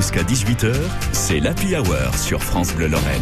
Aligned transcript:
Jusqu'à 0.00 0.22
18h, 0.22 0.72
c'est 1.12 1.40
l'Happy 1.40 1.76
Hour 1.76 2.14
sur 2.16 2.42
France 2.42 2.72
Bleu 2.72 2.86
Lorraine. 2.86 3.20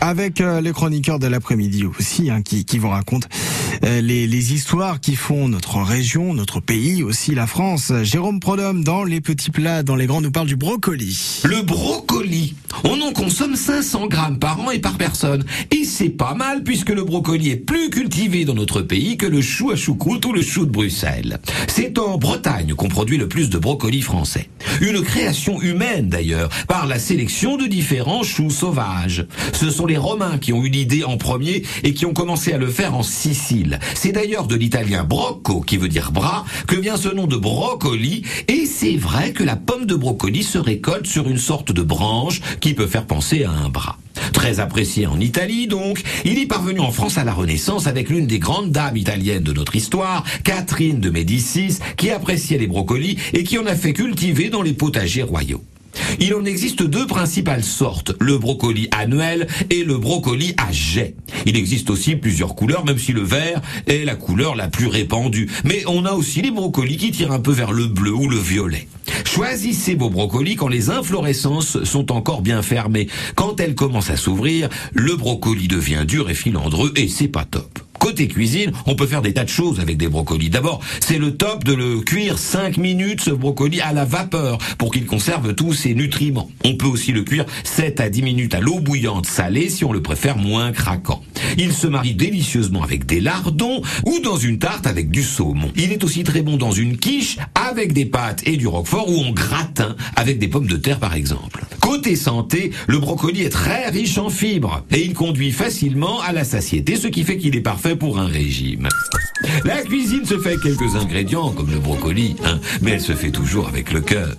Avec 0.00 0.40
euh, 0.40 0.60
les 0.60 0.70
chroniqueurs 0.70 1.18
de 1.18 1.26
l'après-midi 1.26 1.84
aussi, 1.84 2.30
hein, 2.30 2.42
qui, 2.42 2.64
qui 2.64 2.78
vous 2.78 2.90
racontent 2.90 3.26
les, 3.88 4.26
les, 4.26 4.52
histoires 4.52 5.00
qui 5.00 5.16
font 5.16 5.48
notre 5.48 5.78
région, 5.78 6.34
notre 6.34 6.60
pays, 6.60 7.02
aussi 7.02 7.34
la 7.34 7.46
France. 7.46 7.92
Jérôme 8.02 8.40
Prodhomme, 8.40 8.84
dans 8.84 9.04
les 9.04 9.20
petits 9.20 9.50
plats, 9.50 9.82
dans 9.82 9.96
les 9.96 10.06
grands, 10.06 10.20
nous 10.20 10.30
parle 10.30 10.46
du 10.46 10.56
brocoli. 10.56 11.40
Le 11.44 11.62
brocoli 11.62 12.54
On 12.84 13.00
en 13.00 13.12
consomme 13.12 13.56
500 13.56 14.06
grammes 14.08 14.38
par 14.38 14.60
an 14.60 14.70
et 14.70 14.78
par 14.78 14.98
personne. 14.98 15.44
Et 15.70 15.84
c'est 15.84 16.10
pas 16.10 16.34
mal 16.34 16.62
puisque 16.62 16.90
le 16.90 17.04
brocoli 17.04 17.50
est 17.50 17.56
plus 17.56 17.90
cultivé 17.90 18.44
dans 18.44 18.54
notre 18.54 18.82
pays 18.82 19.16
que 19.16 19.26
le 19.26 19.40
chou 19.40 19.70
à 19.70 19.76
choucroute 19.76 20.24
ou 20.26 20.32
le 20.32 20.42
chou 20.42 20.66
de 20.66 20.70
Bruxelles. 20.70 21.38
C'est 21.66 21.98
en 21.98 22.18
Bretagne 22.18 22.74
qu'on 22.74 22.88
produit 22.88 23.16
le 23.16 23.28
plus 23.28 23.48
de 23.50 23.58
brocoli 23.58 24.02
français. 24.02 24.48
Une 24.80 25.02
création 25.02 25.60
humaine 25.62 26.08
d'ailleurs, 26.08 26.50
par 26.68 26.86
la 26.86 26.98
sélection 26.98 27.56
de 27.56 27.66
différents 27.66 28.22
choux 28.22 28.50
sauvages. 28.50 29.26
Ce 29.52 29.70
sont 29.70 29.86
les 29.86 29.96
Romains 29.96 30.38
qui 30.38 30.52
ont 30.52 30.64
eu 30.64 30.68
l'idée 30.68 31.04
en 31.04 31.16
premier 31.16 31.62
et 31.82 31.94
qui 31.94 32.06
ont 32.06 32.12
commencé 32.12 32.52
à 32.52 32.58
le 32.58 32.68
faire 32.68 32.94
en 32.94 33.02
Sicile. 33.02 33.77
C'est 33.94 34.12
d'ailleurs 34.12 34.46
de 34.46 34.56
l'italien 34.56 35.04
brocco, 35.04 35.60
qui 35.60 35.76
veut 35.76 35.88
dire 35.88 36.12
bras, 36.12 36.44
que 36.66 36.76
vient 36.76 36.96
ce 36.96 37.08
nom 37.08 37.26
de 37.26 37.36
brocoli, 37.36 38.22
et 38.48 38.66
c'est 38.66 38.96
vrai 38.96 39.32
que 39.32 39.44
la 39.44 39.56
pomme 39.56 39.86
de 39.86 39.94
brocoli 39.94 40.42
se 40.42 40.58
récolte 40.58 41.06
sur 41.06 41.28
une 41.28 41.38
sorte 41.38 41.72
de 41.72 41.82
branche 41.82 42.40
qui 42.60 42.74
peut 42.74 42.86
faire 42.86 43.06
penser 43.06 43.44
à 43.44 43.50
un 43.50 43.68
bras. 43.68 43.98
Très 44.32 44.60
apprécié 44.60 45.06
en 45.06 45.20
Italie 45.20 45.66
donc, 45.66 46.02
il 46.24 46.38
est 46.38 46.46
parvenu 46.46 46.80
en 46.80 46.90
France 46.90 47.18
à 47.18 47.24
la 47.24 47.32
Renaissance 47.32 47.86
avec 47.86 48.08
l'une 48.08 48.26
des 48.26 48.38
grandes 48.38 48.70
dames 48.70 48.96
italiennes 48.96 49.42
de 49.42 49.52
notre 49.52 49.76
histoire, 49.76 50.24
Catherine 50.44 51.00
de 51.00 51.10
Médicis, 51.10 51.78
qui 51.96 52.10
appréciait 52.10 52.58
les 52.58 52.66
brocolis 52.66 53.18
et 53.32 53.44
qui 53.44 53.58
en 53.58 53.66
a 53.66 53.74
fait 53.74 53.92
cultiver 53.92 54.50
dans 54.50 54.62
les 54.62 54.72
potagers 54.72 55.22
royaux. 55.22 55.62
Il 56.20 56.34
en 56.34 56.44
existe 56.44 56.82
deux 56.82 57.06
principales 57.06 57.62
sortes, 57.62 58.12
le 58.20 58.38
brocoli 58.38 58.88
annuel 58.90 59.46
et 59.70 59.84
le 59.84 59.98
brocoli 59.98 60.54
à 60.56 60.72
jet. 60.72 61.14
Il 61.46 61.56
existe 61.56 61.90
aussi 61.90 62.16
plusieurs 62.16 62.54
couleurs, 62.54 62.84
même 62.84 62.98
si 62.98 63.12
le 63.12 63.22
vert 63.22 63.60
est 63.86 64.04
la 64.04 64.16
couleur 64.16 64.56
la 64.56 64.68
plus 64.68 64.88
répandue. 64.88 65.48
Mais 65.64 65.84
on 65.86 66.04
a 66.04 66.12
aussi 66.12 66.42
les 66.42 66.50
brocolis 66.50 66.96
qui 66.96 67.12
tirent 67.12 67.32
un 67.32 67.40
peu 67.40 67.52
vers 67.52 67.72
le 67.72 67.86
bleu 67.86 68.12
ou 68.12 68.28
le 68.28 68.38
violet. 68.38 68.88
Choisissez 69.24 69.94
vos 69.94 70.10
brocolis 70.10 70.56
quand 70.56 70.68
les 70.68 70.90
inflorescences 70.90 71.84
sont 71.84 72.10
encore 72.10 72.42
bien 72.42 72.62
fermées. 72.62 73.08
Quand 73.36 73.60
elles 73.60 73.74
commencent 73.74 74.10
à 74.10 74.16
s'ouvrir, 74.16 74.68
le 74.92 75.14
brocoli 75.14 75.68
devient 75.68 76.04
dur 76.06 76.30
et 76.30 76.34
filandreux 76.34 76.92
et 76.96 77.08
c'est 77.08 77.28
pas 77.28 77.44
top. 77.44 77.77
Côté 78.08 78.26
cuisine, 78.26 78.72
on 78.86 78.94
peut 78.94 79.06
faire 79.06 79.20
des 79.20 79.34
tas 79.34 79.44
de 79.44 79.50
choses 79.50 79.80
avec 79.80 79.98
des 79.98 80.08
brocolis. 80.08 80.48
D'abord, 80.48 80.80
c'est 80.98 81.18
le 81.18 81.36
top 81.36 81.62
de 81.64 81.74
le 81.74 82.00
cuire 82.00 82.38
5 82.38 82.78
minutes 82.78 83.20
ce 83.20 83.30
brocoli 83.30 83.82
à 83.82 83.92
la 83.92 84.06
vapeur 84.06 84.56
pour 84.78 84.90
qu'il 84.90 85.04
conserve 85.04 85.54
tous 85.54 85.74
ses 85.74 85.94
nutriments. 85.94 86.50
On 86.64 86.74
peut 86.74 86.86
aussi 86.86 87.12
le 87.12 87.22
cuire 87.22 87.44
7 87.64 88.00
à 88.00 88.08
10 88.08 88.22
minutes 88.22 88.54
à 88.54 88.60
l'eau 88.60 88.78
bouillante 88.80 89.26
salée 89.26 89.68
si 89.68 89.84
on 89.84 89.92
le 89.92 90.00
préfère 90.00 90.38
moins 90.38 90.72
craquant. 90.72 91.22
Il 91.60 91.72
se 91.72 91.88
marie 91.88 92.14
délicieusement 92.14 92.84
avec 92.84 93.04
des 93.04 93.20
lardons 93.20 93.82
ou 94.06 94.20
dans 94.20 94.36
une 94.36 94.60
tarte 94.60 94.86
avec 94.86 95.10
du 95.10 95.24
saumon. 95.24 95.72
Il 95.74 95.92
est 95.92 96.04
aussi 96.04 96.22
très 96.22 96.40
bon 96.40 96.56
dans 96.56 96.70
une 96.70 96.96
quiche 96.96 97.36
avec 97.56 97.92
des 97.92 98.06
pâtes 98.06 98.46
et 98.46 98.56
du 98.56 98.68
roquefort 98.68 99.10
ou 99.10 99.24
en 99.24 99.32
gratin 99.32 99.96
avec 100.14 100.38
des 100.38 100.46
pommes 100.46 100.68
de 100.68 100.76
terre 100.76 101.00
par 101.00 101.14
exemple. 101.14 101.64
Côté 101.80 102.14
santé, 102.14 102.70
le 102.86 102.98
brocoli 102.98 103.42
est 103.42 103.50
très 103.50 103.88
riche 103.88 104.18
en 104.18 104.30
fibres 104.30 104.84
et 104.92 105.04
il 105.04 105.14
conduit 105.14 105.50
facilement 105.50 106.20
à 106.20 106.32
la 106.32 106.44
satiété, 106.44 106.94
ce 106.94 107.08
qui 107.08 107.24
fait 107.24 107.38
qu'il 107.38 107.56
est 107.56 107.60
parfait 107.60 107.96
pour 107.96 108.20
un 108.20 108.26
régime. 108.26 108.88
La 109.64 109.82
cuisine 109.82 110.24
se 110.24 110.38
fait 110.38 110.50
avec 110.50 110.60
quelques 110.60 110.94
ingrédients 110.94 111.50
comme 111.50 111.70
le 111.70 111.78
brocoli, 111.78 112.36
hein, 112.44 112.60
mais 112.82 112.92
elle 112.92 113.00
se 113.00 113.14
fait 113.14 113.30
toujours 113.30 113.66
avec 113.66 113.92
le 113.92 114.00
cœur. 114.00 114.36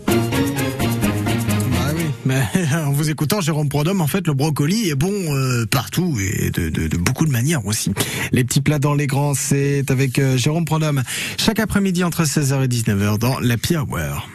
En 2.74 2.92
vous 2.92 3.10
écoutant, 3.10 3.42
Jérôme 3.42 3.70
Prodhomme, 3.70 4.02
en 4.02 4.08
fait, 4.08 4.28
le 4.28 4.34
brocoli 4.34 4.90
est 4.90 4.96
bon 4.96 5.12
euh, 5.12 5.66
partout 5.66 6.18
et 6.20 6.52
de, 6.52 6.98
beaucoup 6.98 7.26
de 7.26 7.32
manières 7.32 7.66
aussi. 7.66 7.92
Les 8.32 8.44
petits 8.44 8.62
plats 8.62 8.80
dans 8.80 8.94
les 8.94 9.08
grands, 9.08 9.34
c'est 9.34 9.90
avec 9.90 10.20
euh, 10.20 10.38
Jérôme 10.38 10.66
Prodhomme 10.66 11.04
chaque 11.38 11.60
après-midi 11.60 12.04
entre 12.04 12.24
16h 12.24 12.64
et 12.64 12.68
19h 12.68 13.18
dans 13.18 13.40
la 13.40 13.56
Hour. 13.72 14.28